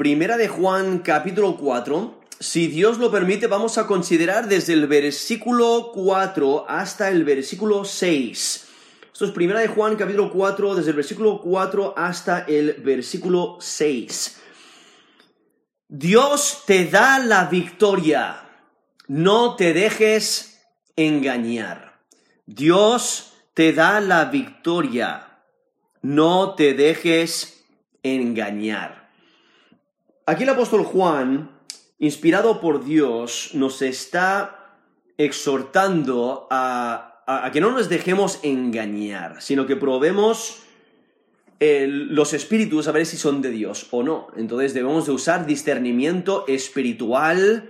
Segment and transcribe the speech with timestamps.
[0.00, 2.20] Primera de Juan capítulo 4.
[2.38, 8.68] Si Dios lo permite, vamos a considerar desde el versículo 4 hasta el versículo 6.
[9.12, 14.40] Esto es Primera de Juan capítulo 4, desde el versículo 4 hasta el versículo 6.
[15.86, 18.40] Dios te da la victoria.
[19.06, 20.62] No te dejes
[20.96, 22.00] engañar.
[22.46, 25.42] Dios te da la victoria.
[26.00, 27.66] No te dejes
[28.02, 28.99] engañar.
[30.30, 31.50] Aquí el apóstol Juan,
[31.98, 34.76] inspirado por Dios, nos está
[35.18, 40.62] exhortando a, que no nos dejemos engañar, sino que probemos
[41.58, 44.28] los espíritus a ver si son de Dios o no.
[44.36, 47.68] Entonces debemos de usar discernimiento espiritual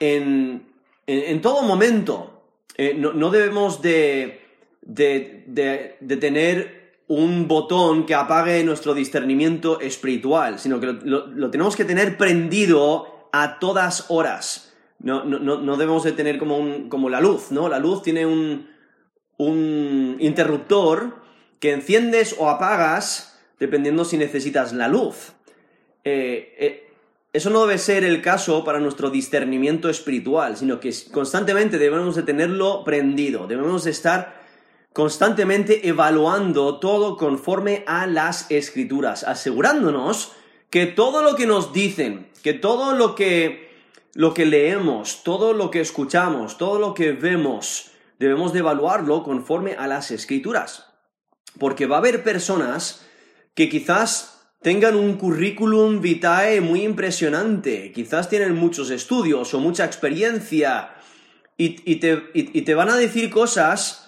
[0.00, 0.66] en,
[1.06, 2.42] en- en todo momento.
[2.78, 4.40] Eh, no, no debemos de,
[4.80, 11.76] de- de- de tener un botón que apague nuestro discernimiento espiritual, sino que lo, tenemos
[11.76, 14.74] que tener prendido a todas horas.
[15.00, 17.68] No, no- no- no debemos de tener como, un- como la luz, ¿no?
[17.68, 18.68] La luz tiene un,
[19.36, 21.16] un interruptor
[21.60, 25.32] que enciendes o apagas dependiendo si necesitas la luz.
[26.04, 26.80] Eh, eh,
[27.32, 32.22] eso no debe ser el caso para nuestro discernimiento espiritual, sino que constantemente debemos de
[32.22, 34.43] tenerlo prendido, debemos de estar
[34.94, 40.32] constantemente evaluando todo conforme a las escrituras, asegurándonos
[40.70, 43.70] que todo lo que nos dicen, que todo lo que,
[44.14, 49.72] lo que leemos, todo lo que escuchamos, todo lo que vemos, debemos de evaluarlo conforme
[49.74, 50.86] a las escrituras.
[51.58, 53.04] Porque va a haber personas
[53.54, 60.94] que quizás tengan un currículum vitae muy impresionante, quizás tienen muchos estudios o mucha experiencia
[61.58, 64.03] y, y te, y- y te van a decir cosas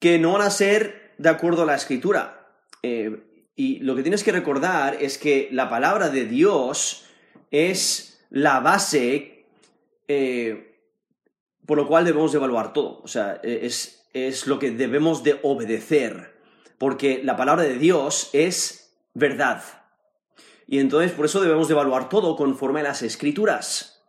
[0.00, 2.48] que no van a ser de acuerdo a la escritura.
[2.82, 7.04] Eh, y lo que tienes que recordar es que la palabra de Dios
[7.52, 9.46] es la base
[10.08, 10.70] eh,
[11.70, 13.00] por lo cual debemos de evaluar todo.
[13.04, 16.36] O sea, eh, es, es lo que debemos de obedecer.
[16.78, 19.62] Porque la palabra de Dios es verdad.
[20.66, 24.02] Y entonces por eso debemos de evaluar todo conforme a las escrituras.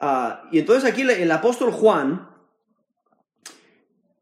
[0.00, 2.30] Ah, y entonces aquí el, el apóstol Juan,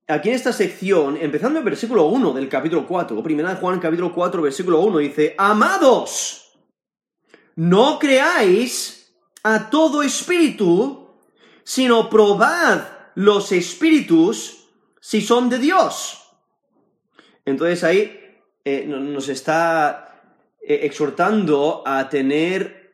[0.08, 4.12] aquí en esta sección, empezando el versículo 1 del capítulo 4, primera de Juan capítulo
[4.12, 6.52] 4, versículo 1, dice, Amados,
[7.56, 11.08] no creáis a todo espíritu,
[11.62, 12.82] sino probad
[13.14, 14.68] los espíritus
[15.00, 16.20] si son de Dios.
[17.44, 18.20] Entonces ahí
[18.64, 20.22] eh, no- nos está
[20.66, 22.92] eh, exhortando a tener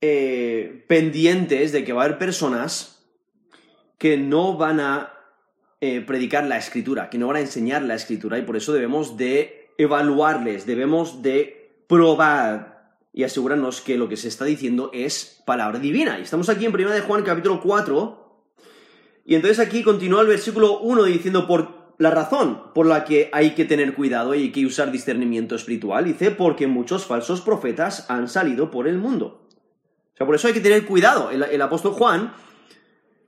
[0.00, 3.02] eh, pendientes de que va a haber personas
[3.98, 5.11] que no van a
[5.84, 9.16] eh, predicar la escritura, que no van a enseñar la escritura y por eso debemos
[9.16, 15.80] de evaluarles, debemos de probar y asegurarnos que lo que se está diciendo es palabra
[15.80, 16.20] divina.
[16.20, 18.44] Y estamos aquí en 1 de Juan capítulo 4
[19.24, 23.56] y entonces aquí continúa el versículo 1 diciendo por la razón por la que hay
[23.56, 26.04] que tener cuidado y hay que usar discernimiento espiritual.
[26.04, 29.48] Dice porque muchos falsos profetas han salido por el mundo.
[30.14, 31.32] O sea, por eso hay que tener cuidado.
[31.32, 32.34] El, apóstol Juan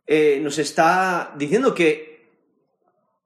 [0.06, 2.13] eh, nos está diciendo que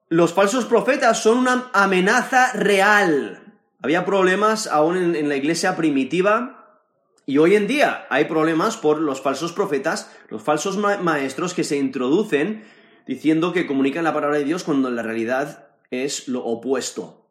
[0.08, 3.42] los falsos profetas son una amenaza real.
[3.80, 6.80] Había problemas aún en, la iglesia primitiva
[7.26, 11.64] y hoy en día hay problemas por los falsos profetas, los falsos ma- maestros que
[11.64, 12.64] se introducen
[13.06, 17.26] diciendo que comunican la palabra de Dios cuando en la realidad es lo opuesto.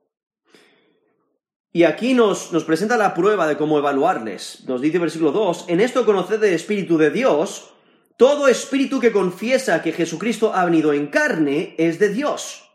[1.74, 4.64] Y aquí nos, nos presenta la prueba de cómo evaluarles.
[4.68, 7.72] Nos dice versículo 2, en esto conoced el Espíritu de Dios,
[8.18, 12.67] todo espíritu que confiesa que Jesucristo ha venido en carne es de Dios.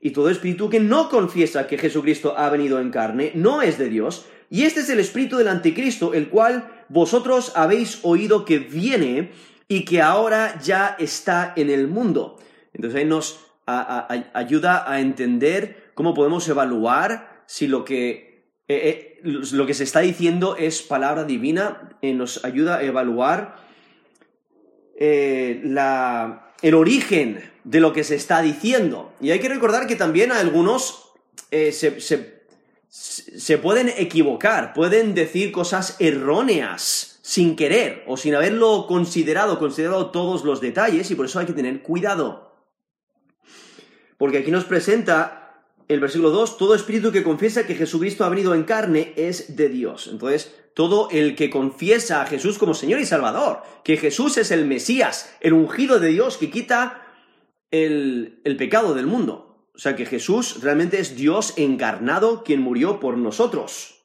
[0.00, 3.88] Y todo espíritu que no confiesa que Jesucristo ha venido en carne no es de
[3.88, 4.26] Dios.
[4.48, 9.32] Y este es el espíritu del anticristo, el cual vosotros habéis oído que viene
[9.68, 12.38] y que ahora ya está en el mundo.
[12.72, 19.66] Entonces ahí nos ayuda a entender cómo podemos evaluar si lo que, eh, eh, lo
[19.66, 21.96] que se está diciendo es palabra divina.
[22.02, 23.56] Eh, nos ayuda a evaluar
[24.98, 29.12] la- el origen de lo que se está diciendo.
[29.20, 31.10] Y hay que recordar que también algunos
[31.50, 32.40] eh, se, se-
[32.88, 40.44] se pueden equivocar, pueden decir cosas erróneas sin querer o sin haberlo considerado, considerado todos
[40.44, 42.56] los detalles y por eso hay que tener cuidado.
[44.18, 48.54] Porque aquí nos presenta el versículo 2, todo espíritu que confiesa que Jesucristo ha venido
[48.54, 50.08] en carne es de Dios.
[50.10, 54.66] Entonces, todo el que confiesa a Jesús como Señor y Salvador, que Jesús es el
[54.66, 57.06] Mesías, el ungido de Dios que quita
[57.70, 59.68] el, el pecado del mundo.
[59.74, 63.96] O sea que Jesús realmente es Dios encarnado quien murió por nosotros.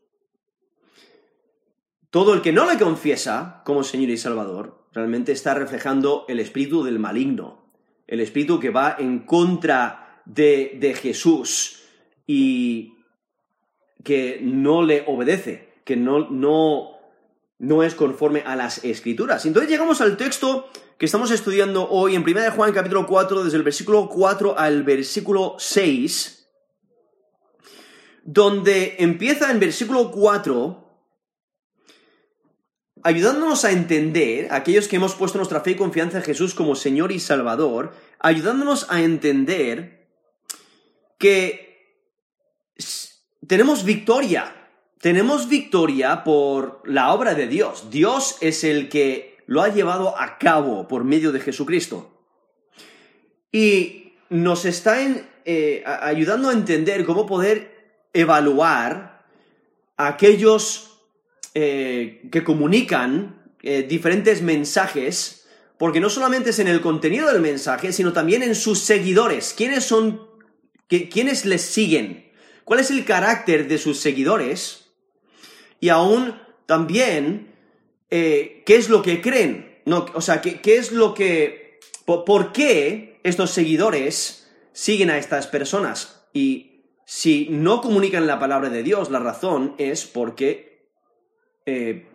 [2.09, 6.81] todo el que no le confiesa como Señor y Salvador, realmente está reflejando el espíritu
[6.81, 7.73] del maligno,
[8.07, 11.83] el espíritu que va en contra de, de Jesús
[12.25, 12.93] y
[14.05, 16.99] que no le obedece, que no, no,
[17.59, 19.45] no es conforme a las escrituras.
[19.45, 20.67] Entonces llegamos al texto
[20.97, 25.55] que estamos estudiando hoy en 1 Juan capítulo 4, desde el versículo 4 al versículo
[25.57, 26.49] 6,
[28.23, 30.81] donde empieza en versículo 4
[33.05, 37.11] ayudándonos a entender, aquellos que hemos puesto nuestra fe y confianza en Jesús como Señor
[37.11, 40.09] y Salvador, ayudándonos a entender
[41.19, 42.01] que
[43.45, 44.64] tenemos victoria,
[45.01, 47.89] tenemos victoria por la obra de Dios.
[47.91, 52.11] Dios es el que lo ha llevado a cabo por medio de Jesucristo.
[53.51, 54.97] Y nos está
[55.45, 59.25] eh, ayudando a entender cómo poder evaluar
[59.97, 60.99] aquellos
[61.53, 67.93] eh, que comunican eh, diferentes mensajes, porque no solamente es en el contenido del mensaje,
[67.93, 69.53] sino también en sus seguidores.
[69.55, 70.21] ¿Quiénes son,
[70.87, 72.31] quiénes les siguen?
[72.63, 74.84] ¿Cuál es el carácter de sus seguidores?
[75.85, 76.33] Y aún
[76.65, 77.53] también
[78.09, 79.81] eh, qué es lo que creen.
[79.85, 81.79] No, o sea, qué, qué es lo que...
[82.05, 86.25] Por, qué estos seguidores siguen a estas personas.
[86.33, 90.89] Y si no comunican la palabra de Dios, la razón es porque
[91.67, 92.07] eh,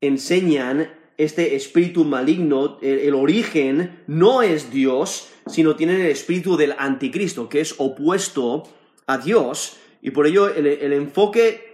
[0.00, 7.48] enseñan este espíritu maligno, el, origen no es Dios, sino tienen el espíritu del anticristo,
[7.48, 8.62] que es opuesto
[9.08, 11.67] a Dios, y por ello el enfoque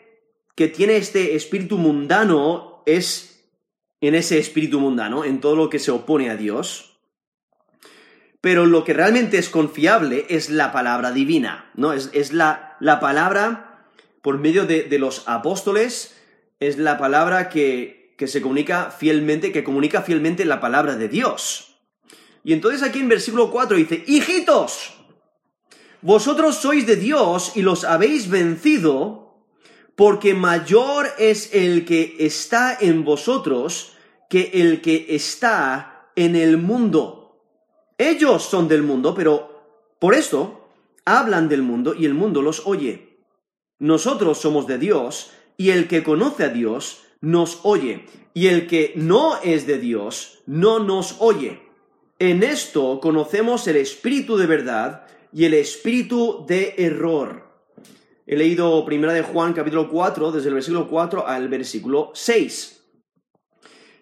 [0.55, 3.35] que tiene este espíritu mundano es
[4.01, 6.99] en ese espíritu mundano, en todo lo que se opone a Dios.
[8.41, 11.95] Pero lo que realmente es confiable es la palabra divina, ¿no?
[11.95, 13.89] Es, la, la, palabra
[14.21, 16.15] por medio de, de, los apóstoles,
[16.61, 21.79] es la palabra que, que se comunica fielmente, que comunica fielmente la palabra de Dios.
[22.45, 24.95] Y entonces aquí en versículo 4 dice, hijitos,
[26.03, 29.24] vosotros sois de Dios y los habéis vencido
[29.97, 33.93] porque mayor es el que está en vosotros
[34.29, 37.41] que el que está en el mundo.
[37.99, 40.69] Ellos son del mundo, pero por esto
[41.05, 43.19] hablan del mundo y el mundo los oye.
[43.79, 48.93] Nosotros somos de Dios y el que conoce a Dios nos oye, y el que
[48.97, 51.63] no es de Dios no nos oye.
[52.19, 57.44] En esto conocemos el espíritu de verdad y el espíritu de error.
[58.27, 62.81] He leído Primera de Juan capítulo 4, desde el versículo 4 al versículo 6.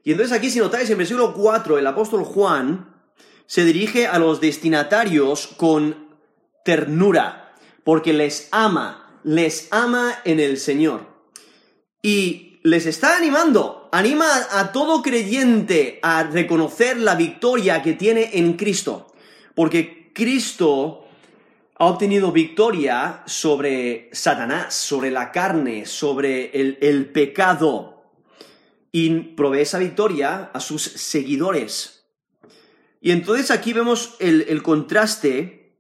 [0.05, 3.03] Y entonces aquí, si notáis, en versículo 4, el apóstol Juan
[3.47, 6.17] se dirige a los destinatarios con
[6.65, 11.07] ternura, porque les ama, les ama en el Señor.
[12.01, 18.53] Y les está animando, anima a todo creyente a reconocer la victoria que tiene en
[18.53, 19.13] Cristo,
[19.57, 21.02] porque Cristo
[21.83, 28.05] ha obtenido victoria sobre Satanás, sobre la carne, sobre el, pecado,
[28.93, 32.05] y provee esa victoria a sus seguidores.
[33.01, 35.75] Y entonces aquí vemos el, contraste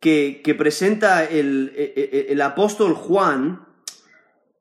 [0.00, 3.66] que, presenta el, apóstol Juan,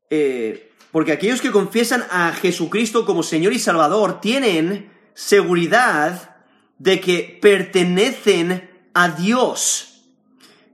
[0.10, 6.38] eh, porque aquellos que confiesan a Jesucristo como Señor y Salvador tienen seguridad
[6.78, 10.04] de que pertenecen a Dios.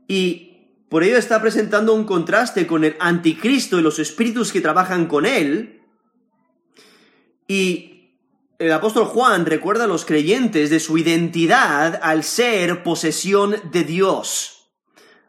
[0.07, 0.47] Y
[0.89, 5.25] por ello está presentando un contraste con el anticristo y los espíritus que trabajan con
[5.25, 5.81] él.
[7.47, 8.15] Y
[8.59, 14.71] el apóstol Juan recuerda a los creyentes de su identidad al ser posesión de Dios.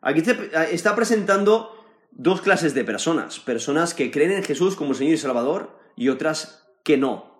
[0.00, 0.22] Aquí
[0.70, 1.74] está presentando
[2.12, 3.40] dos clases de personas.
[3.40, 7.37] Personas que creen en Jesús como Señor y Salvador y otras que no.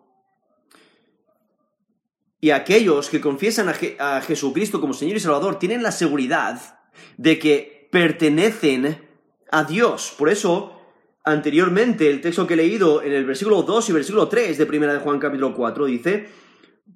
[2.41, 3.69] Y aquellos que confiesan
[3.99, 6.81] a, Jesucristo como Señor y Salvador tienen la seguridad
[7.17, 9.09] de que pertenecen
[9.51, 10.15] a Dios.
[10.17, 10.81] Por eso,
[11.25, 14.93] anteriormente, el texto que he leído en el versículo 2 y versículo 3 de 1
[14.93, 16.29] de Juan capítulo 4 dice,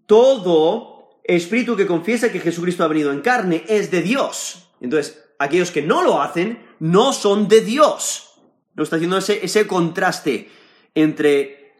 [0.06, 4.68] todo espíritu que confiesa que Jesucristo ha venido en carne es de Dios.
[4.80, 8.40] Entonces, aquellos que no lo hacen no son de Dios.
[8.74, 10.50] No está haciendo ese, contraste
[10.94, 11.74] entre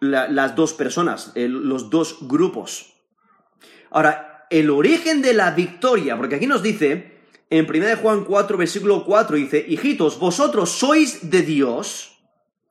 [0.00, 2.93] las dos personas, los dos grupos.
[3.94, 7.12] Ahora, el origen de la victoria, porque aquí nos dice,
[7.48, 12.18] en 1 Juan 4, versículo 4, dice, hijitos, vosotros sois de Dios.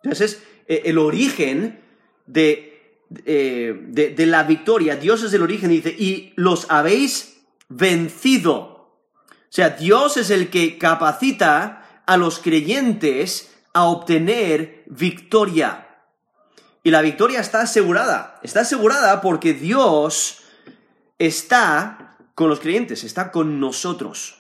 [0.04, 1.82] Entonces, eh, el origen
[2.28, 7.38] de, eh, de, de, la victoria, Dios es el origen, dice, y los habéis
[7.70, 8.52] vencido.
[8.52, 15.88] O sea, Dios es el que capacita a los creyentes a obtener victoria.
[16.84, 18.42] Y la victoria está asegurada.
[18.44, 20.43] Está asegurada porque Dios
[21.28, 24.38] está con los creyentes, está con nosotros.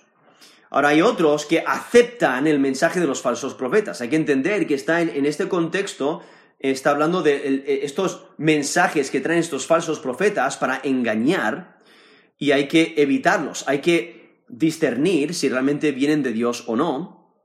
[0.69, 4.01] Ahora hay otros que aceptan el mensaje de los falsos profetas.
[4.01, 6.23] Hay que entender que está en, este contexto,
[6.57, 11.79] está hablando de estos mensajes que traen estos falsos profetas para engañar
[12.39, 13.65] y hay que evitarlos.
[13.67, 17.37] Hay que discernir si realmente vienen de Dios o no.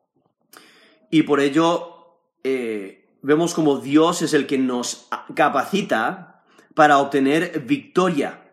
[1.10, 8.47] Y por ello eh, vemos como Dios es el que nos capacita para obtener victoria.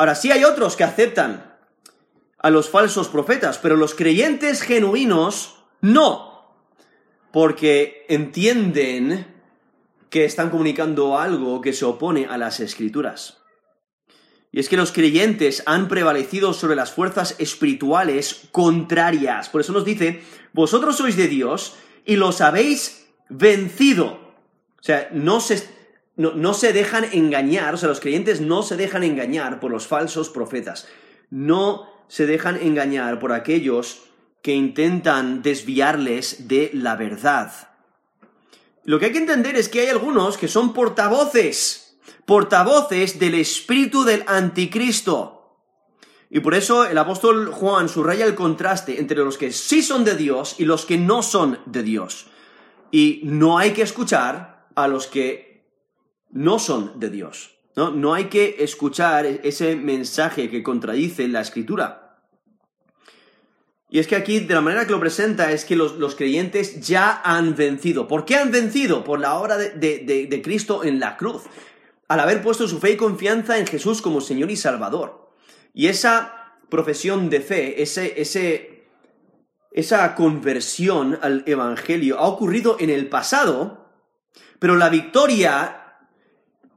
[0.00, 1.58] Ahora, sí hay otros que aceptan
[2.38, 6.56] a los falsos profetas, pero los creyentes genuinos no,
[7.32, 9.26] porque entienden
[10.08, 13.42] que están comunicando algo que se opone a las escrituras.
[14.50, 19.50] Y es que los creyentes han prevalecido sobre las fuerzas espirituales contrarias.
[19.50, 20.22] Por eso nos dice,
[20.54, 21.74] vosotros sois de Dios
[22.06, 24.06] y los habéis vencido.
[24.06, 25.62] O sea, no se,
[26.20, 29.86] no, no se dejan engañar, o sea, los creyentes no se dejan engañar por los
[29.86, 30.86] falsos profetas.
[31.30, 34.02] No se dejan engañar por aquellos
[34.42, 37.70] que intentan desviarles de la verdad.
[38.84, 44.04] Lo que hay que entender es que hay algunos que son portavoces, portavoces del espíritu
[44.04, 45.56] del anticristo.
[46.28, 50.16] Y por eso el apóstol Juan subraya el contraste entre los que sí son de
[50.16, 52.26] Dios y los que no son de Dios.
[52.90, 55.49] Y no hay que escuchar a los que
[56.32, 57.58] no son de Dios.
[57.76, 57.90] ¿no?
[57.90, 62.10] no hay que escuchar ese mensaje que contradice la escritura.
[63.92, 67.20] Y es que aquí, de la manera que lo presenta, es que los, creyentes ya
[67.24, 68.06] han vencido.
[68.06, 69.02] ¿Por qué han vencido?
[69.02, 71.42] Por la obra de, Cristo en la cruz.
[72.06, 75.32] Al haber puesto su fe y confianza en Jesús como Señor y Salvador.
[75.74, 78.86] Y esa profesión de fe, ese, ese,
[79.72, 83.90] esa conversión al Evangelio ha ocurrido en el pasado,
[84.60, 85.79] pero la victoria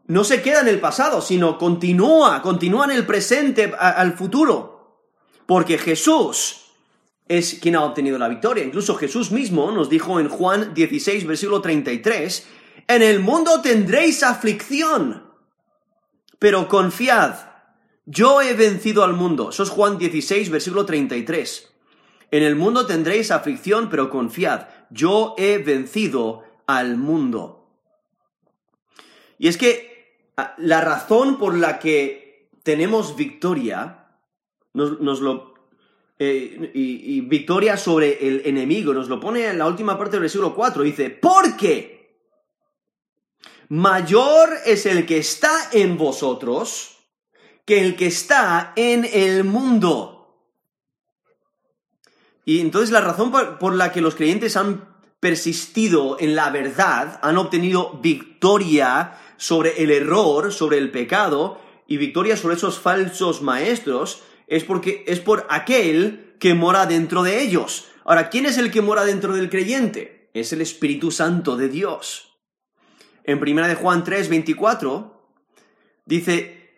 [0.05, 4.99] no se queda en el pasado, sino continúa, continúa en el presente, al futuro.
[5.45, 6.63] Porque Jesús
[7.27, 8.63] es quien ha obtenido la victoria.
[8.63, 12.47] Incluso Jesús mismo nos dijo en Juan 16, versículo 33,
[12.87, 15.31] en el mundo tendréis aflicción,
[16.37, 17.35] pero confiad,
[18.05, 19.49] yo he vencido al mundo.
[19.49, 21.69] Eso es Juan 16, versículo 33.
[22.31, 27.69] En el mundo tendréis aflicción, pero confiad, yo he vencido al mundo.
[29.37, 29.92] Y es que
[30.57, 34.07] la razón por la que tenemos victoria,
[34.73, 35.53] nos, nos lo
[36.19, 38.93] eh, y, victoria sobre el enemigo.
[38.93, 40.83] Nos lo pone en la última parte del versículo 4.
[40.83, 42.17] Dice, porque
[43.69, 46.97] mayor es el que está en vosotros
[47.65, 50.09] que el que está en el mundo.
[52.45, 54.92] Y entonces la razón por la que los creyentes han
[55.23, 62.35] persistido en la verdad, han obtenido victoria sobre el error, sobre el pecado, y victoria
[62.35, 67.87] sobre esos falsos maestros, es porque es por aquel que mora dentro de ellos.
[68.03, 70.29] Ahora, ¿quién es el que mora dentro del creyente?
[70.33, 72.35] Es el Espíritu Santo de Dios.
[73.23, 75.31] En 1 de Juan 3, 24,
[76.05, 76.69] dice,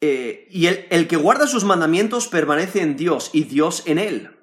[0.00, 4.33] eh, y el, el que guarda sus mandamientos permanece en Dios y Dios en él.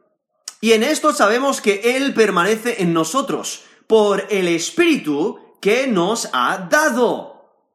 [0.61, 6.69] Y en esto sabemos que Él permanece en nosotros por el Espíritu que nos ha
[6.69, 7.65] dado.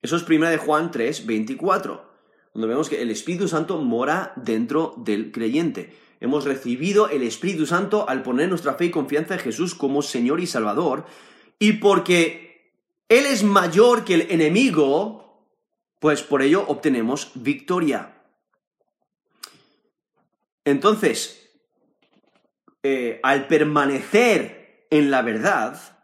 [0.00, 2.06] Eso es 1 de Juan 3, 24
[2.56, 5.94] donde vemos que el Espíritu Santo mora dentro del creyente.
[6.20, 10.40] Hemos recibido el Espíritu Santo al poner nuestra fe y confianza en Jesús como Señor
[10.40, 11.04] y Salvador,
[11.58, 12.72] y porque
[13.10, 15.44] Él es mayor que el enemigo,
[16.00, 18.22] pues por ello obtenemos victoria.
[20.64, 21.45] Entonces,
[22.88, 25.98] eh, al permanecer en la verdad,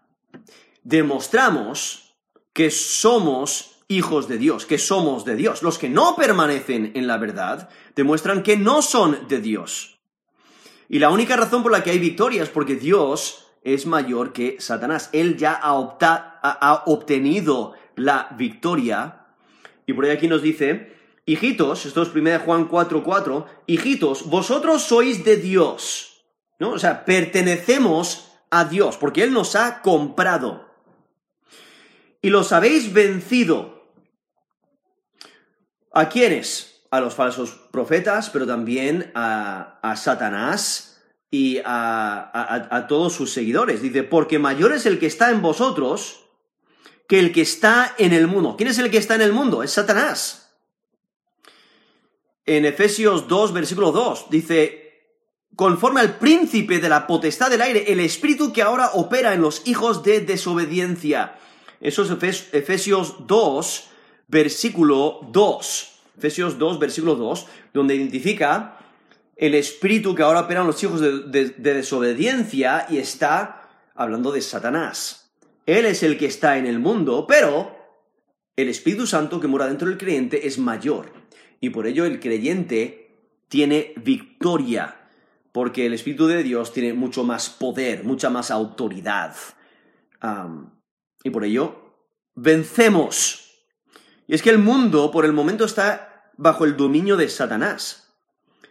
[0.82, 2.16] demostramos
[2.52, 5.62] que somos hijos de Dios, que somos de Dios.
[5.62, 10.00] Los que no permanecen en la verdad demuestran que no son de Dios.
[10.88, 14.56] Y la única razón por la que hay victoria es porque Dios es mayor que
[14.58, 15.08] Satanás.
[15.12, 19.26] Él ya ha, obtenido la victoria.
[19.86, 20.96] Y por ahí aquí nos dice,
[21.26, 26.11] hijitos, esto es 1 Juan 4:4, hijitos, vosotros sois de Dios.
[26.58, 26.70] ¿No?
[26.70, 30.70] O sea, pertenecemos a Dios, porque Él nos ha comprado.
[32.20, 33.82] Y los habéis vencido
[35.92, 36.82] ¿A quiénes?
[36.90, 43.82] A los falsos profetas, pero también a, Satanás y a, a, todos sus seguidores.
[43.82, 46.24] Dice, porque mayor es el que está en vosotros
[47.08, 48.56] que el que está en el mundo.
[48.56, 49.62] ¿Quién es el que está en el mundo?
[49.62, 50.54] Es Satanás.
[52.46, 54.81] En Efesios 2, versículo 2, dice,
[55.56, 59.62] conforme al príncipe de la potestad del aire, el espíritu que ahora opera en los
[59.66, 61.36] hijos de desobediencia
[61.80, 63.88] Eso es Efesios 2,
[64.28, 65.92] versículo 2.
[66.16, 68.78] Efesios 2, versículo 2, donde identifica
[69.36, 75.32] el espíritu que ahora operan los hijos de, desobediencia y está hablando de Satanás.
[75.66, 77.76] Él es el que está en el mundo, pero
[78.56, 81.12] el Espíritu Santo que mora dentro del creyente es mayor.
[81.60, 83.10] Y por ello el creyente
[83.48, 85.01] tiene victoria,
[85.52, 89.36] porque el Espíritu de Dios tiene mucho más poder, mucha más autoridad.
[91.22, 91.94] y por ello
[92.34, 93.50] vencemos.
[94.26, 98.14] Y es que el mundo por el momento está bajo el dominio de Satanás.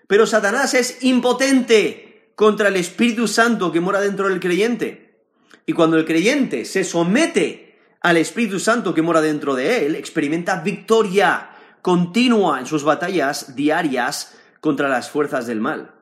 [0.08, 5.26] Pero Satanás es impotente contra el Espíritu Santo que mora dentro del creyente.
[5.66, 10.62] Y cuando el creyente se somete al Espíritu Santo que mora dentro de él, experimenta
[10.62, 16.01] victoria continua en sus batallas diarias contra las fuerzas del mal.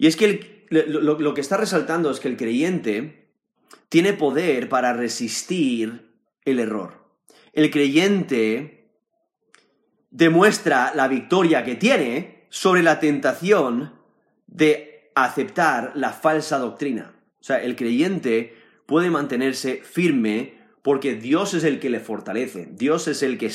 [0.00, 3.28] Y es que lo, que está resaltando es que el creyente
[3.90, 6.14] tiene poder para resistir
[6.46, 7.04] el error.
[7.52, 8.88] El creyente
[10.10, 13.92] demuestra la victoria que tiene sobre la tentación
[14.46, 17.12] de aceptar la falsa doctrina.
[17.38, 23.06] O sea, el creyente puede mantenerse firme porque Dios es el que le fortalece, Dios
[23.06, 23.52] es el que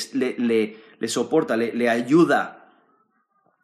[1.00, 2.70] le, soporta, le ayuda.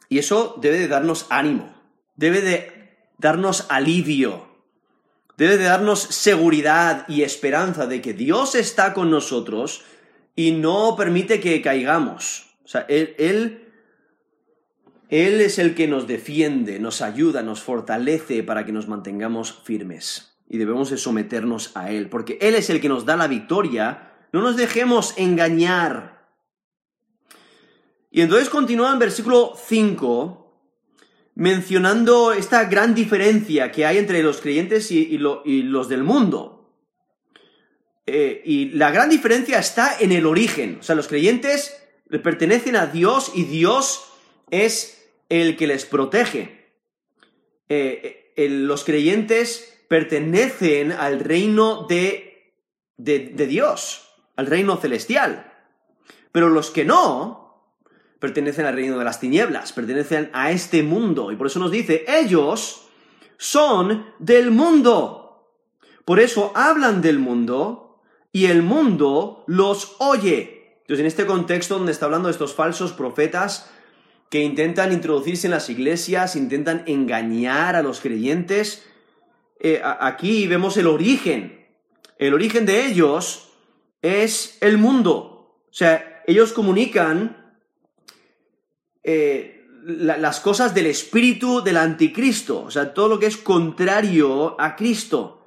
[0.09, 1.72] Y eso debe de darnos ánimo,
[2.17, 4.47] debe de darnos alivio,
[5.37, 9.85] debe de darnos seguridad y esperanza de que Dios está con nosotros
[10.35, 12.47] y no permite que caigamos.
[12.65, 13.15] O sea, Él,
[15.09, 20.39] él es el que nos defiende, nos ayuda, nos fortalece para que nos mantengamos firmes.
[20.49, 24.13] Y debemos de someternos a Él, porque Él es el que nos da la victoria.
[24.33, 26.27] No nos dejemos engañar.
[28.11, 30.42] Y entonces continúa en versículo 5,
[31.35, 36.59] mencionando esta gran diferencia que hay entre los creyentes y, los del mundo.
[38.07, 40.79] Eh, y la gran diferencia está en el origen.
[40.81, 41.77] O sea, los creyentes
[42.23, 44.13] pertenecen a Dios y Dios
[44.51, 46.75] es el que les protege.
[47.69, 52.55] Eh, eh, los creyentes pertenecen al reino de,
[52.99, 55.51] de, de Dios, al reino celestial.
[56.33, 57.42] Pero los que no,
[58.23, 61.33] pertenecen al reino de las tinieblas, pertenecen a este mundo.
[61.33, 62.87] Y por eso nos dice, ellos
[63.37, 65.49] son del mundo.
[66.05, 67.99] Por eso hablan del mundo
[68.31, 70.77] y el mundo los oye.
[70.83, 73.69] Entonces, en este contexto donde está hablando de estos falsos profetas,
[74.31, 78.87] que intentan introducirse en las iglesias, intentan engañar a los creyentes.
[79.59, 81.67] Eh, aquí vemos el origen.
[82.19, 83.49] El origen de ellos
[84.01, 85.59] es el mundo.
[85.69, 87.42] O sea, ellos comunican
[89.03, 92.63] eh, las cosas del espíritu del anticristo.
[92.63, 95.47] O sea, todo lo que es contrario a Cristo.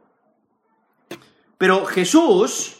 [1.58, 2.76] Pero Jesús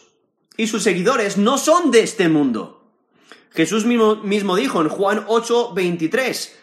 [0.56, 2.76] y sus seguidores no son de este mundo.
[3.50, 6.58] Jesús mismo, dijo en Juan 8, 23,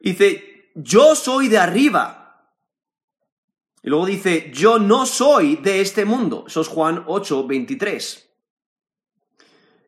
[0.00, 2.50] dice, yo soy de arriba.
[3.80, 6.44] Y luego dice, yo no soy de este mundo.
[6.48, 8.28] Eso es Juan 8, 23.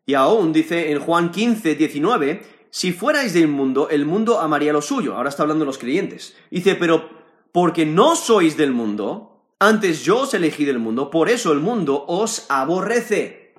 [0.07, 4.83] Y aún dice en Juan 15, 19, si fuerais del mundo, el mundo amaría lo
[4.83, 5.17] suyo.
[5.17, 6.37] Ahora está hablando de los creyentes.
[6.51, 7.09] Dice, pero
[7.53, 12.05] porque no sois del mundo, antes yo os elegí del mundo, por eso el mundo
[12.07, 13.55] os aborrece.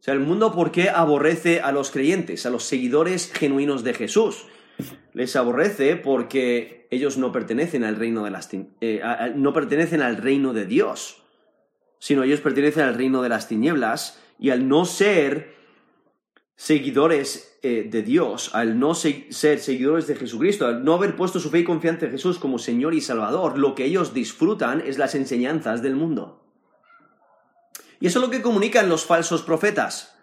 [0.00, 3.94] O sea, el mundo, ¿por qué aborrece a los creyentes, a los seguidores genuinos de
[3.94, 4.46] Jesús?
[5.12, 8.48] Les aborrece porque ellos no pertenecen al reino de las
[8.80, 9.00] eh,
[9.36, 11.22] no pertenecen al reino de Dios,
[11.98, 15.54] sino ellos pertenecen al reino de las tinieblas y al no ser
[16.56, 21.50] seguidores eh, de Dios, al no ser seguidores de Jesucristo, al no haber puesto su
[21.50, 25.14] fe y confianza en Jesús como Señor y Salvador, lo que ellos disfrutan es las
[25.14, 26.44] enseñanzas del mundo.
[28.00, 30.16] Y eso es lo que comunican los falsos profetas,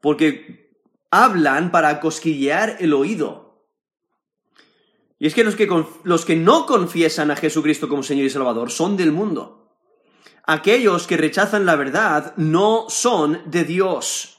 [0.00, 0.70] porque
[1.10, 3.44] hablan para cosquillear el oído.
[5.18, 5.68] Y es que los que,
[6.02, 9.70] los que no confiesan a Jesucristo como Señor y Salvador son del mundo.
[10.46, 14.33] Aquellos que rechazan la verdad no son de Dios.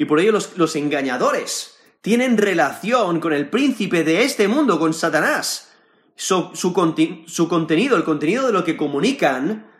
[0.00, 5.72] Y por ello los, engañadores tienen relación con el príncipe de este mundo, con Satanás.
[6.16, 9.70] su, su, contenido, el contenido de lo que comunican,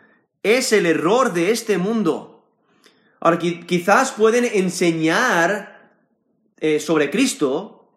[0.43, 2.45] es el error de este mundo.
[3.19, 5.89] Ahora, quizás pueden enseñar
[6.57, 7.89] eh, sobre Cristo,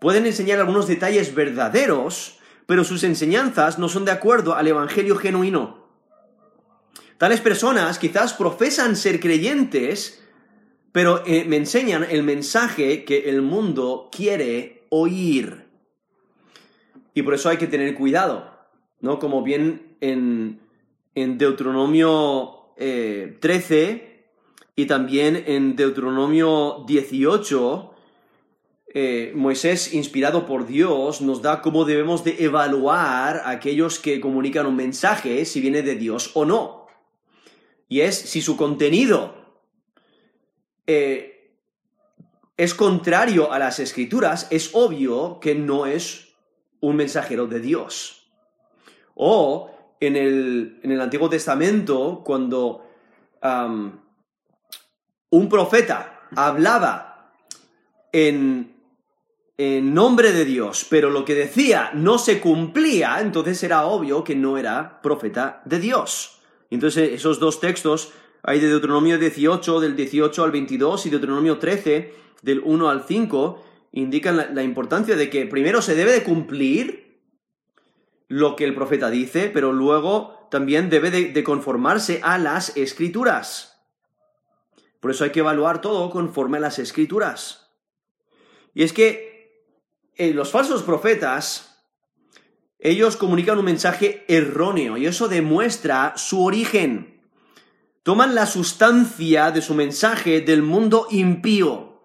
[0.00, 5.88] pueden enseñar algunos detalles verdaderos, pero sus enseñanzas no son de acuerdo al Evangelio genuino.
[7.18, 10.22] Tales personas quizás profesan ser creyentes,
[10.96, 15.66] pero eh, me enseñan el mensaje que el mundo quiere oír.
[17.12, 18.50] Y por eso hay que tener cuidado,
[19.02, 19.18] ¿no?
[19.18, 20.58] Como bien en
[21.14, 24.24] Deuteronomio 13 eh,
[24.74, 27.94] y también en Deuteronomio 18,
[28.94, 34.64] eh, Moisés, inspirado por Dios, nos da cómo debemos de evaluar a aquellos que comunican
[34.64, 36.86] un mensaje, si viene de Dios o no.
[37.86, 39.35] Y es si su contenido
[40.86, 41.54] eh,
[42.56, 46.34] es contrario a las escrituras, es obvio que no es
[46.80, 48.30] un mensajero de Dios.
[49.14, 49.70] O
[50.00, 52.86] en el, Antiguo Testamento, cuando
[55.30, 57.32] un profeta hablaba
[58.12, 58.74] en,
[59.58, 64.34] en nombre de Dios, pero lo que decía no se cumplía, entonces era obvio que
[64.34, 66.40] no era profeta de Dios.
[66.70, 68.12] Entonces esos dos textos
[68.46, 73.64] hay de Deuteronomio 18, del 18 al 22, y Deuteronomio 13, del 1 al 5,
[73.90, 77.20] indican la, importancia de que primero se debe de cumplir
[78.28, 83.82] lo que el profeta dice, pero luego también debe de, conformarse a las escrituras.
[85.00, 87.72] Por eso hay que evaluar todo conforme a las escrituras.
[88.74, 89.74] Y es que
[90.14, 91.84] eh, los falsos profetas,
[92.78, 97.15] ellos comunican un mensaje erróneo y eso demuestra su origen.
[98.06, 102.00] Toman la sustancia de su mensaje del mundo impío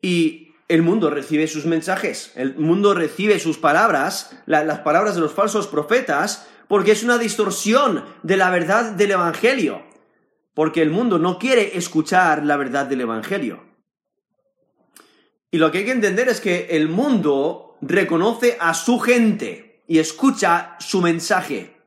[0.00, 5.34] y el mundo recibe sus mensajes, el mundo recibe sus palabras, las palabras de los
[5.34, 9.82] falsos profetas, porque es una distorsión de la verdad del Evangelio,
[10.54, 13.62] porque el mundo no quiere escuchar la verdad del Evangelio.
[15.50, 19.98] Y lo que hay que entender es que el mundo reconoce a su gente y
[19.98, 21.77] escucha su mensaje.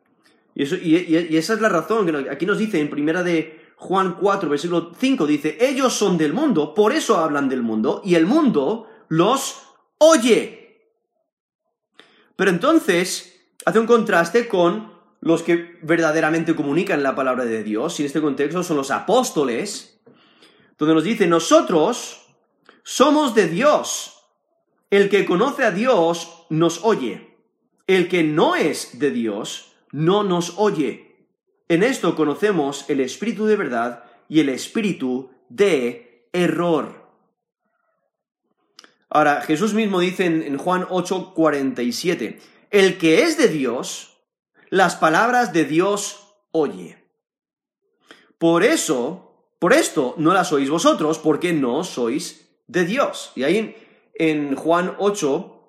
[0.66, 4.92] Y, esa es la razón que aquí nos dice en primera de Juan 4, versículo
[4.96, 9.64] 5 dice, ellos son del mundo, por eso hablan del mundo, y el mundo los
[9.98, 10.92] oye.
[12.36, 18.04] Pero entonces hace un contraste con los que verdaderamente comunican la palabra de Dios, y
[18.04, 20.00] en este contexto son los apóstoles,
[20.78, 22.22] donde nos dice, nosotros
[22.84, 24.18] somos de Dios.
[24.92, 27.38] El que conoce a Dios nos oye.
[27.88, 31.28] El que no es de Dios no nos oye.
[31.68, 37.02] En esto conocemos el espíritu de verdad y el espíritu de error.
[39.10, 42.40] Ahora, Jesús mismo dice en, Juan 8, 47,
[42.72, 44.18] el que es de Dios,
[44.70, 46.98] las palabras de Dios oye.
[48.38, 53.34] Por eso, por esto no las oís vosotros, porque no sois de Dios.
[53.36, 53.76] Y ahí en,
[54.16, 55.61] en Juan 8,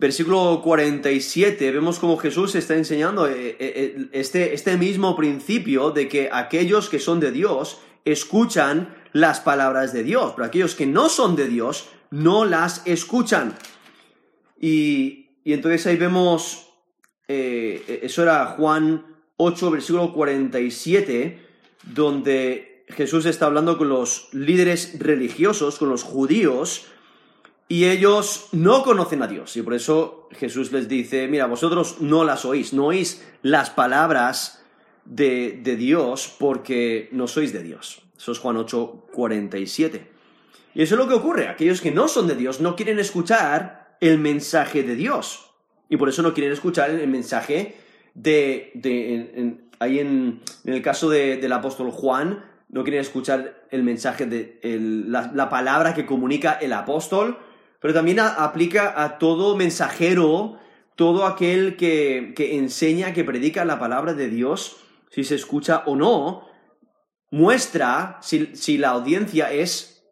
[0.00, 6.08] versículo 47, vemos cómo Jesús está enseñando eh, eh, eh, este, este mismo principio de
[6.08, 11.10] que aquellos que son de Dios escuchan las palabras de Dios, pero aquellos que no
[11.10, 13.54] son de Dios no las escuchan.
[14.58, 16.68] Y, entonces ahí vemos,
[17.26, 19.04] eso era Juan
[19.36, 21.44] 8, versículo 47,
[21.82, 26.86] donde Jesús está hablando con los líderes religiosos, con los judíos,
[27.70, 29.56] y ellos no conocen a Dios.
[29.56, 34.66] Y por eso Jesús les dice, mira, vosotros no las oís, no oís las palabras
[35.04, 38.02] de, Dios porque no sois de Dios.
[38.18, 40.10] Eso es Juan 8, 47.
[40.74, 41.46] Y eso es lo que ocurre.
[41.46, 45.52] Aquellos que no son de Dios no quieren escuchar el mensaje de Dios.
[45.88, 47.76] Y por eso no quieren escuchar el mensaje
[48.14, 49.62] de...
[49.78, 54.58] ahí en, el caso del apóstol Juan, no quieren escuchar el mensaje de
[55.06, 57.38] la palabra que comunica el apóstol,
[57.80, 60.58] pero también aplica a todo mensajero,
[60.94, 64.76] todo aquel que, enseña, que predica la palabra de Dios,
[65.10, 66.46] si se escucha o no,
[67.30, 70.04] muestra si, la audiencia es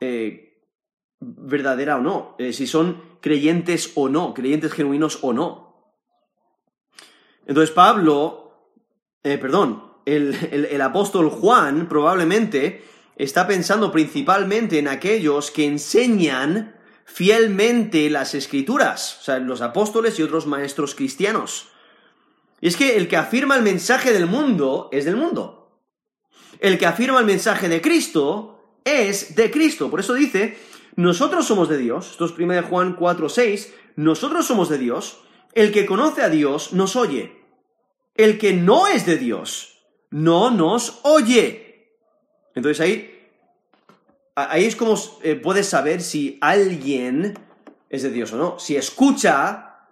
[0.00, 0.62] eh,
[1.18, 5.96] verdadera o no, eh, si son creyentes o no, creyentes genuinos o no.
[7.46, 8.78] Entonces Pablo,
[9.24, 12.84] eh, perdón, el apóstol Juan probablemente
[13.16, 16.76] está pensando principalmente en aquellos que enseñan
[17.12, 21.68] fielmente las escrituras, o sea, los apóstoles y otros maestros cristianos.
[22.60, 25.78] Y es que el que afirma el mensaje del mundo es del mundo.
[26.58, 29.90] El que afirma el mensaje de Cristo es de Cristo.
[29.90, 30.56] Por eso dice,
[30.96, 32.12] nosotros somos de Dios.
[32.12, 33.74] Esto es 1 de Juan 4, 6.
[33.96, 35.18] Nosotros somos de Dios.
[35.54, 37.42] El que conoce a Dios nos oye.
[38.14, 41.90] El que no es de Dios no nos oye.
[42.54, 43.11] Entonces ahí
[44.34, 47.38] ahí es como eh, puedes saber si alguien
[47.88, 48.58] es de Dios o no.
[48.58, 49.86] Si escucha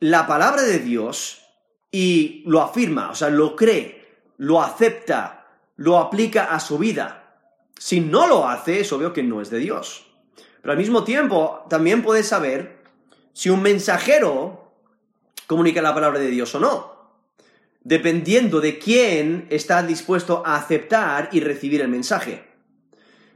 [0.00, 1.44] la palabra de Dios
[1.90, 7.36] y lo afirma, o sea, lo cree, lo acepta, lo aplica a su vida.
[7.78, 10.06] Si no lo hace, es obvio que no es de Dios.
[10.60, 12.82] Pero al mismo tiempo, también puedes saber
[13.32, 14.72] si un mensajero
[15.46, 16.92] comunica la palabra de Dios o no.
[17.84, 22.51] dependiendo de quién está dispuesto a aceptar y recibir el mensaje.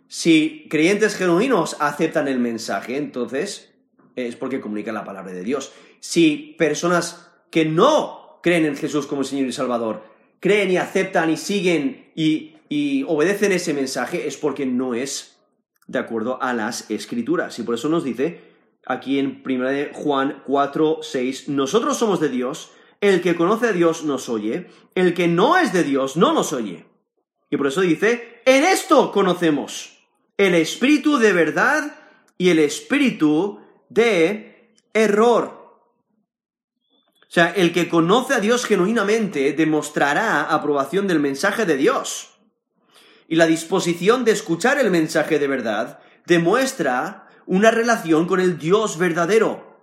[0.08, 3.74] Si creyentes genuinos aceptan el mensaje, entonces
[4.14, 5.72] es porque comunican la palabra de Dios.
[6.00, 10.04] Si personas que no creen en Jesús como Señor y Salvador
[10.40, 15.38] creen y aceptan y siguen y, y obedecen ese mensaje, es porque no es
[15.86, 17.58] de acuerdo a las escrituras.
[17.58, 18.40] Y por eso nos dice
[18.86, 24.04] aquí en 1 Juan 4, 6, nosotros somos de Dios, el que conoce a Dios
[24.04, 26.86] nos oye, el que no es de Dios no nos oye.
[27.50, 29.95] Y por eso dice, en esto conocemos
[30.38, 31.96] el espíritu de verdad
[32.38, 35.80] y el espíritu de error.
[37.22, 42.30] O sea, el que conoce a Dios genuinamente demostrará aprobación del mensaje de Dios.
[43.28, 48.98] Y la disposición de escuchar el mensaje de verdad demuestra una relación con el Dios
[48.98, 49.76] verdadero.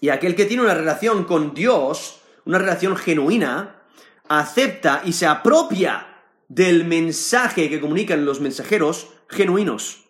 [0.00, 3.82] Y aquel que tiene una relación con Dios, una relación genuina,
[4.28, 6.06] acepta y se apropia
[6.48, 10.04] del mensaje que comunican los mensajeros genuinos.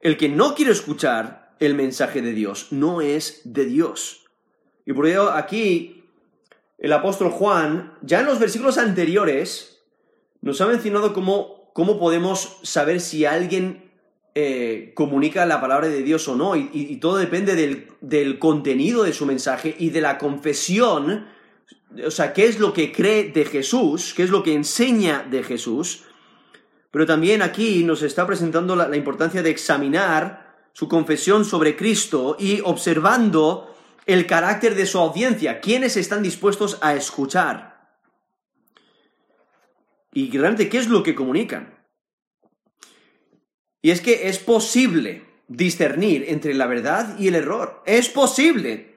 [0.00, 4.24] El que no quiere escuchar el mensaje de Dios no es de Dios.
[4.86, 6.04] Y por ello aquí
[6.78, 9.82] el apóstol Juan, ya en los versículos anteriores,
[10.40, 13.90] nos ha mencionado cómo, cómo podemos saber si alguien
[14.36, 19.12] eh, comunica la palabra de Dios o no, y, todo depende del, del, contenido de
[19.12, 21.26] su mensaje y de la confesión,
[22.06, 25.42] o sea, qué es lo que cree de Jesús, qué es lo que enseña de
[25.42, 26.04] Jesús,
[26.90, 32.60] pero también aquí nos está presentando la, importancia de examinar su confesión sobre Cristo y
[32.64, 33.74] observando
[34.06, 37.98] el carácter de su audiencia, quiénes están dispuestos a escuchar.
[40.12, 41.78] Y realmente, ¿qué es lo que comunican?
[43.82, 47.82] Y es que es posible discernir entre la verdad y el error.
[47.84, 48.96] Es posible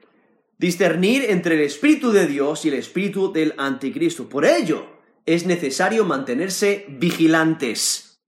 [0.58, 4.28] discernir entre el Espíritu de Dios y el Espíritu del Anticristo.
[4.28, 8.20] Por ello, es necesario mantenerse vigilantes.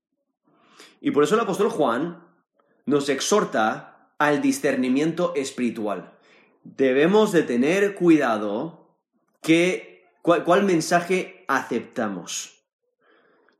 [1.01, 2.23] Y por eso el apóstol Juan
[2.85, 6.13] nos exhorta al discernimiento espiritual.
[6.63, 8.95] Debemos de tener cuidado
[9.41, 12.63] que cuál, mensaje aceptamos.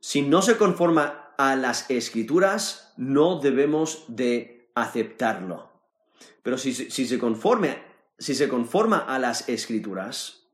[0.00, 5.70] Si no se conforma a las escrituras, no debemos de aceptarlo.
[6.42, 7.78] Pero si, si, se conforme,
[8.18, 10.48] si se conforma a las escrituras,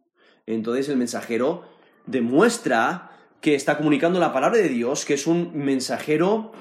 [0.46, 1.64] entonces el mensajero
[2.06, 3.10] demuestra
[3.40, 6.52] que está comunicando la palabra de Dios, que es un mensajero,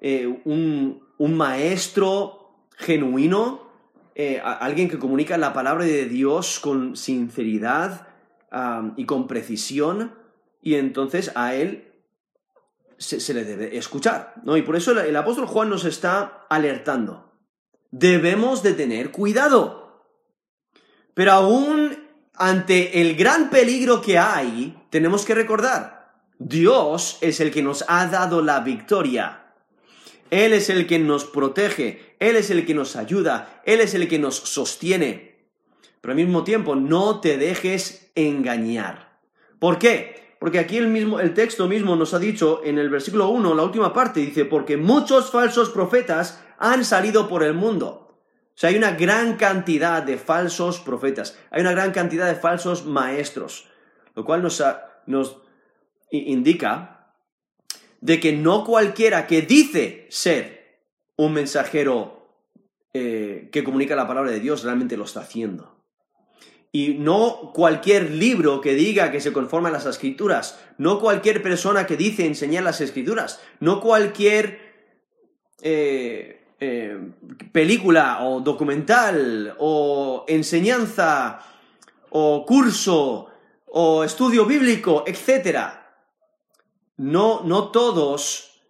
[0.00, 3.70] eh, un, maestro genuino,
[4.14, 8.08] eh, alguien que comunica la palabra de Dios con sinceridad
[8.96, 10.12] y con precisión,
[10.60, 11.92] y entonces a él
[12.98, 14.34] se, le debe escuchar.
[14.44, 14.56] ¿no?
[14.56, 17.32] Y por eso el, el apóstol Juan nos está alertando.
[17.90, 20.04] Debemos de tener cuidado.
[21.14, 21.96] Pero aún
[22.34, 28.06] ante el gran peligro que hay, tenemos que recordar, Dios es el que nos ha
[28.06, 29.54] dado la victoria.
[30.30, 34.08] Él es el que nos protege, Él es el que nos ayuda, Él es el
[34.08, 35.46] que nos sostiene.
[36.00, 39.18] Pero al mismo tiempo, no te dejes engañar.
[39.58, 40.36] ¿Por qué?
[40.40, 43.62] Porque aquí el, mismo, el texto mismo nos ha dicho en el versículo 1, la
[43.62, 48.01] última parte, dice, porque muchos falsos profetas han salido por el mundo.
[48.62, 53.66] Sea, hay una gran cantidad de falsos profetas, hay una gran cantidad de falsos maestros,
[54.14, 54.62] lo cual nos,
[55.06, 55.38] nos
[56.12, 57.12] indica
[58.00, 60.78] de que no cualquiera que dice ser
[61.16, 62.38] un mensajero
[62.94, 65.82] eh, que comunica la palabra de Dios realmente lo está haciendo.
[66.70, 71.84] Y no cualquier libro que diga que se conforma a las escrituras, no cualquier persona
[71.84, 74.60] que dice enseñar las escrituras, no cualquier
[75.62, 76.96] eh, eh,
[77.50, 81.40] película o documental o enseñanza
[82.10, 83.26] o curso
[83.66, 85.58] o estudio bíblico, etc.
[86.98, 88.62] No, no todos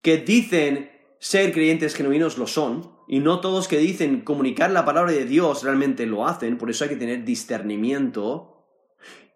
[0.00, 5.10] que dicen ser creyentes genuinos lo son, y no todos que dicen comunicar la palabra
[5.10, 8.64] de Dios realmente lo hacen, por eso hay que tener discernimiento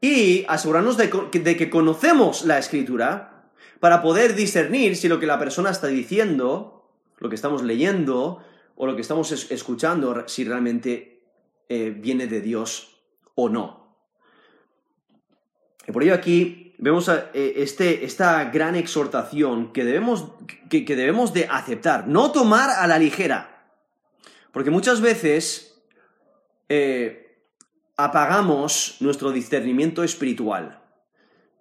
[0.00, 5.40] y asegurarnos de, de que conocemos la escritura para poder discernir si lo que la
[5.40, 6.77] persona está diciendo
[7.18, 8.42] lo que estamos leyendo
[8.76, 11.22] o lo que estamos escuchando, si realmente
[11.68, 13.02] eh, viene de Dios
[13.34, 13.96] o no.
[15.86, 20.32] Y por ello aquí vemos eh, este, esta gran exhortación que debemos,
[20.70, 23.72] que, debemos de aceptar, no tomar a la ligera.
[24.52, 25.82] Porque muchas veces
[26.68, 27.42] eh,
[27.96, 30.77] apagamos nuestro discernimiento espiritual.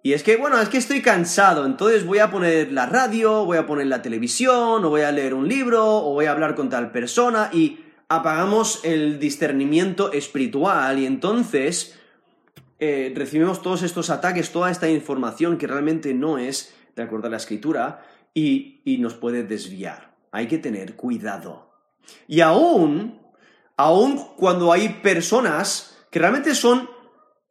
[0.02, 3.58] Y es que, bueno, es que estoy cansado, entonces voy a poner la radio, voy
[3.58, 6.70] a poner la televisión, o voy a leer un libro, o voy a hablar con
[6.70, 11.98] tal persona, y apagamos el discernimiento espiritual, y entonces
[12.78, 17.30] eh, recibimos todos estos ataques, toda esta información que realmente no es de acuerdo a
[17.30, 20.14] la escritura y, nos puede desviar.
[20.30, 21.70] Hay que tener cuidado.
[22.26, 23.20] Y aún,
[23.76, 26.88] aún cuando hay personas que realmente son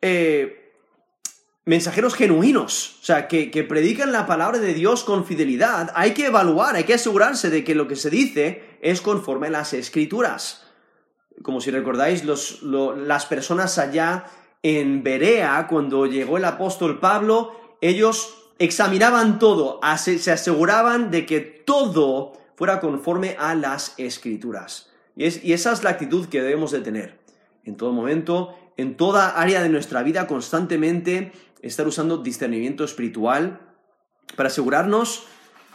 [0.01, 0.66] eh,
[1.67, 6.77] mensajeros genuinos, o sea, que, predican la palabra de Dios con fidelidad, hay que evaluar,
[6.77, 10.63] hay que asegurarse de que lo que se dice es conforme a las escrituras.
[11.43, 14.23] Como si recordáis, las personas allá
[14.63, 17.51] en Berea, cuando llegó el apóstol Pablo,
[17.81, 24.89] ellos examinaban todo, se aseguraban de que todo fuera conforme a las escrituras.
[25.17, 27.19] Y, y esa es la actitud que debemos de tener.
[27.65, 33.59] En todo momento, en toda área de nuestra vida, constantemente estar usando discernimiento espiritual
[34.35, 35.25] para asegurarnos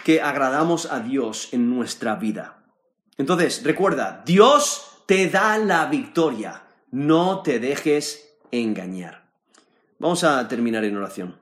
[0.04, 2.64] que agradamos a Dios en nuestra vida.
[3.18, 6.64] Entonces, recuerda, Dios te da la victoria.
[6.90, 9.30] No te dejes engañar.
[9.98, 11.41] Vamos a terminar en oración.